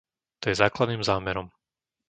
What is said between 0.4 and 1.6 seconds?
To je základným zámerom.